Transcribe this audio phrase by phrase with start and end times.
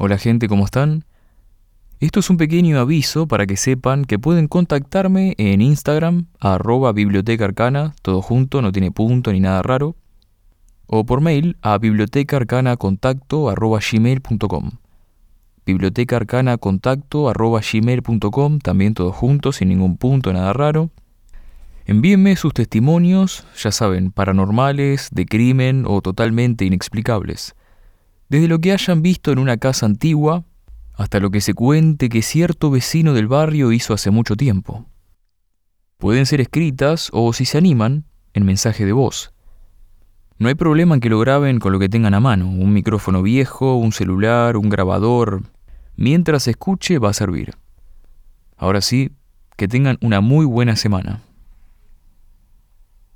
[0.00, 1.04] Hola gente, ¿cómo están?
[1.98, 7.46] Esto es un pequeño aviso para que sepan que pueden contactarme en Instagram, arroba biblioteca
[7.46, 9.96] arcana, todo junto, no tiene punto ni nada raro,
[10.86, 14.70] o por mail a bibliotecaarcanacontacto arroba gmail.com.
[15.66, 20.90] Biblioteca arcana contacto arroba gmail.com, también todo junto, sin ningún punto, nada raro.
[21.86, 27.56] Envíenme sus testimonios, ya saben, paranormales, de crimen o totalmente inexplicables
[28.28, 30.44] desde lo que hayan visto en una casa antigua
[30.94, 34.86] hasta lo que se cuente que cierto vecino del barrio hizo hace mucho tiempo.
[35.96, 38.04] Pueden ser escritas o, si se animan,
[38.34, 39.32] en mensaje de voz.
[40.38, 43.22] No hay problema en que lo graben con lo que tengan a mano, un micrófono
[43.22, 45.42] viejo, un celular, un grabador.
[45.96, 47.54] Mientras escuche va a servir.
[48.56, 49.12] Ahora sí,
[49.56, 51.22] que tengan una muy buena semana.